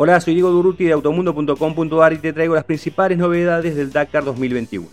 Hola, 0.00 0.20
soy 0.20 0.34
Diego 0.34 0.50
Duruti 0.50 0.84
de 0.84 0.92
automundo.com.ar 0.92 2.12
y 2.12 2.18
te 2.18 2.32
traigo 2.32 2.54
las 2.54 2.62
principales 2.62 3.18
novedades 3.18 3.74
del 3.74 3.90
Dakar 3.90 4.24
2021. 4.24 4.86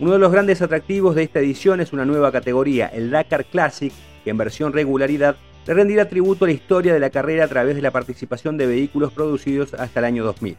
Uno 0.00 0.12
de 0.12 0.18
los 0.18 0.32
grandes 0.32 0.62
atractivos 0.62 1.14
de 1.14 1.24
esta 1.24 1.40
edición 1.40 1.80
es 1.80 1.92
una 1.92 2.06
nueva 2.06 2.32
categoría, 2.32 2.86
el 2.86 3.10
Dakar 3.10 3.44
Classic, 3.44 3.92
que 4.24 4.30
en 4.30 4.38
versión 4.38 4.72
regularidad 4.72 5.36
le 5.66 5.74
rendirá 5.74 6.08
tributo 6.08 6.46
a 6.46 6.48
la 6.48 6.54
historia 6.54 6.94
de 6.94 7.00
la 7.00 7.10
carrera 7.10 7.44
a 7.44 7.48
través 7.48 7.76
de 7.76 7.82
la 7.82 7.90
participación 7.90 8.56
de 8.56 8.66
vehículos 8.66 9.12
producidos 9.12 9.74
hasta 9.74 10.00
el 10.00 10.06
año 10.06 10.24
2000. 10.24 10.56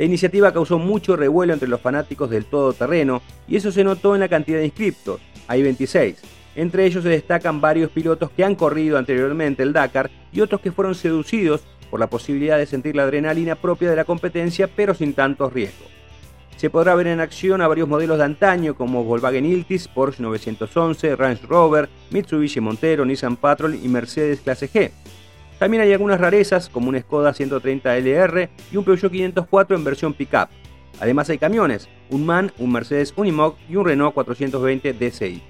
La 0.00 0.06
iniciativa 0.06 0.50
causó 0.50 0.78
mucho 0.78 1.14
revuelo 1.14 1.52
entre 1.52 1.68
los 1.68 1.82
fanáticos 1.82 2.30
del 2.30 2.46
todoterreno 2.46 3.20
y 3.46 3.56
eso 3.56 3.70
se 3.70 3.84
notó 3.84 4.14
en 4.14 4.20
la 4.20 4.30
cantidad 4.30 4.56
de 4.56 4.64
inscriptos, 4.64 5.20
hay 5.46 5.62
26. 5.62 6.16
Entre 6.56 6.86
ellos 6.86 7.02
se 7.02 7.10
destacan 7.10 7.60
varios 7.60 7.90
pilotos 7.90 8.30
que 8.30 8.42
han 8.42 8.54
corrido 8.54 8.96
anteriormente 8.96 9.62
el 9.62 9.74
Dakar 9.74 10.10
y 10.32 10.40
otros 10.40 10.62
que 10.62 10.72
fueron 10.72 10.94
seducidos 10.94 11.60
por 11.90 12.00
la 12.00 12.06
posibilidad 12.06 12.56
de 12.56 12.64
sentir 12.64 12.96
la 12.96 13.02
adrenalina 13.02 13.56
propia 13.56 13.90
de 13.90 13.96
la 13.96 14.06
competencia 14.06 14.70
pero 14.74 14.94
sin 14.94 15.12
tantos 15.12 15.52
riesgos. 15.52 15.88
Se 16.56 16.70
podrá 16.70 16.94
ver 16.94 17.08
en 17.08 17.20
acción 17.20 17.60
a 17.60 17.68
varios 17.68 17.86
modelos 17.86 18.16
de 18.16 18.24
antaño 18.24 18.76
como 18.76 19.04
Volkswagen 19.04 19.44
Iltis, 19.44 19.86
Porsche 19.86 20.22
911, 20.22 21.14
Range 21.14 21.46
Rover, 21.46 21.90
Mitsubishi 22.10 22.60
Montero, 22.60 23.04
Nissan 23.04 23.36
Patrol 23.36 23.74
y 23.74 23.86
Mercedes 23.88 24.40
Clase 24.40 24.70
G. 24.70 24.92
También 25.60 25.82
hay 25.82 25.92
algunas 25.92 26.18
rarezas 26.18 26.70
como 26.70 26.88
un 26.88 26.98
Skoda 26.98 27.34
130 27.34 27.98
LR 27.98 28.48
y 28.72 28.76
un 28.78 28.82
Peugeot 28.82 29.12
504 29.12 29.76
en 29.76 29.84
versión 29.84 30.14
pickup. 30.14 30.48
Además 31.00 31.28
hay 31.28 31.36
camiones, 31.36 31.86
un 32.08 32.24
MAN, 32.24 32.50
un 32.56 32.72
Mercedes 32.72 33.12
Unimog 33.14 33.56
y 33.68 33.76
un 33.76 33.84
Renault 33.84 34.14
420 34.14 34.94
DCI. 34.94 35.42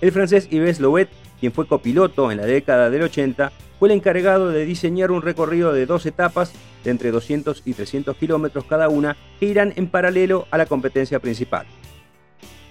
El 0.00 0.12
francés 0.12 0.48
Yves 0.48 0.80
Louet, 0.80 1.10
quien 1.40 1.52
fue 1.52 1.68
copiloto 1.68 2.32
en 2.32 2.38
la 2.38 2.46
década 2.46 2.88
del 2.88 3.02
80, 3.02 3.52
fue 3.78 3.88
el 3.88 3.94
encargado 3.96 4.48
de 4.48 4.64
diseñar 4.64 5.10
un 5.10 5.20
recorrido 5.20 5.74
de 5.74 5.84
dos 5.84 6.06
etapas 6.06 6.54
de 6.82 6.90
entre 6.90 7.10
200 7.10 7.64
y 7.66 7.74
300 7.74 8.16
kilómetros 8.16 8.64
cada 8.64 8.88
una 8.88 9.14
que 9.38 9.44
irán 9.44 9.74
en 9.76 9.88
paralelo 9.88 10.46
a 10.50 10.56
la 10.56 10.64
competencia 10.64 11.18
principal. 11.18 11.66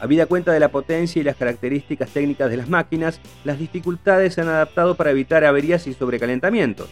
Habida 0.03 0.25
cuenta 0.25 0.51
de 0.51 0.59
la 0.59 0.67
potencia 0.67 1.21
y 1.21 1.23
las 1.23 1.37
características 1.37 2.09
técnicas 2.09 2.49
de 2.49 2.57
las 2.57 2.67
máquinas, 2.67 3.21
las 3.45 3.57
dificultades 3.57 4.33
se 4.33 4.41
han 4.41 4.49
adaptado 4.49 4.95
para 4.95 5.11
evitar 5.11 5.45
averías 5.45 5.87
y 5.87 5.93
sobrecalentamientos. 5.93 6.89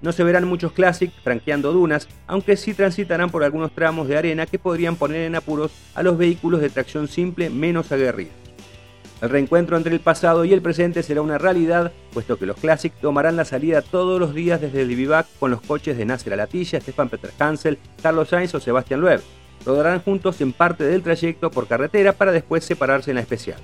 No 0.00 0.10
se 0.10 0.24
verán 0.24 0.48
muchos 0.48 0.72
Classic 0.72 1.12
franqueando 1.22 1.72
dunas, 1.72 2.08
aunque 2.26 2.56
sí 2.56 2.74
transitarán 2.74 3.30
por 3.30 3.44
algunos 3.44 3.72
tramos 3.72 4.08
de 4.08 4.18
arena 4.18 4.46
que 4.46 4.58
podrían 4.58 4.96
poner 4.96 5.20
en 5.20 5.36
apuros 5.36 5.70
a 5.94 6.02
los 6.02 6.18
vehículos 6.18 6.60
de 6.60 6.70
tracción 6.70 7.06
simple 7.06 7.48
menos 7.48 7.92
aguerridos. 7.92 8.34
El 9.20 9.30
reencuentro 9.30 9.76
entre 9.76 9.92
el 9.92 10.00
pasado 10.00 10.44
y 10.44 10.52
el 10.52 10.62
presente 10.62 11.04
será 11.04 11.22
una 11.22 11.38
realidad, 11.38 11.92
puesto 12.12 12.38
que 12.40 12.46
los 12.46 12.56
Classic 12.56 12.92
tomarán 13.00 13.36
la 13.36 13.44
salida 13.44 13.82
todos 13.82 14.18
los 14.18 14.34
días 14.34 14.60
desde 14.60 14.82
el 14.82 14.88
Vivac 14.88 15.28
con 15.38 15.52
los 15.52 15.60
coches 15.60 15.96
de 15.96 16.06
Nasser 16.06 16.32
Alatilla, 16.32 16.80
Stefan 16.80 17.08
Peter 17.08 17.30
Hansel, 17.38 17.78
Carlos 18.02 18.30
Sainz 18.30 18.52
o 18.56 18.58
Sebastián 18.58 19.00
Loeb. 19.00 19.22
Rodarán 19.64 20.00
juntos 20.00 20.40
en 20.40 20.52
parte 20.52 20.84
del 20.84 21.02
trayecto 21.02 21.50
por 21.50 21.68
carretera 21.68 22.12
para 22.12 22.32
después 22.32 22.64
separarse 22.64 23.10
en 23.10 23.16
la 23.16 23.20
especial. 23.20 23.58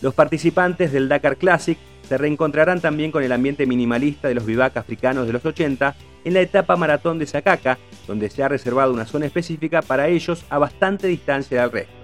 Los 0.00 0.14
participantes 0.14 0.92
del 0.92 1.08
Dakar 1.08 1.36
Classic 1.36 1.78
se 2.08 2.16
reencontrarán 2.18 2.80
también 2.80 3.10
con 3.10 3.22
el 3.22 3.32
ambiente 3.32 3.66
minimalista 3.66 4.28
de 4.28 4.34
los 4.34 4.46
Vivac 4.46 4.76
africanos 4.76 5.26
de 5.26 5.32
los 5.32 5.44
80 5.44 5.94
en 6.24 6.34
la 6.34 6.40
etapa 6.40 6.76
maratón 6.76 7.18
de 7.18 7.26
Sakaka, 7.26 7.78
donde 8.06 8.30
se 8.30 8.42
ha 8.42 8.48
reservado 8.48 8.92
una 8.92 9.06
zona 9.06 9.26
específica 9.26 9.82
para 9.82 10.08
ellos 10.08 10.44
a 10.48 10.58
bastante 10.58 11.06
distancia 11.06 11.60
del 11.60 11.72
resto. 11.72 11.97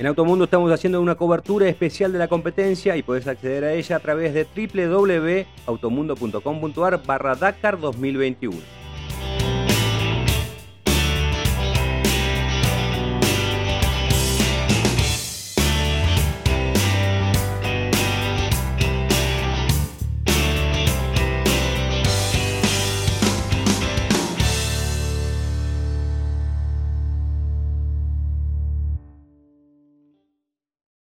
En 0.00 0.06
Automundo 0.06 0.44
estamos 0.44 0.72
haciendo 0.72 1.02
una 1.02 1.14
cobertura 1.14 1.68
especial 1.68 2.10
de 2.10 2.18
la 2.18 2.26
competencia 2.26 2.96
y 2.96 3.02
puedes 3.02 3.26
acceder 3.26 3.64
a 3.64 3.74
ella 3.74 3.96
a 3.96 4.00
través 4.00 4.32
de 4.32 4.46
www.automundo.com.ar 4.46 7.02
barra 7.04 7.34
Dakar 7.34 7.78
2021. 7.78 8.79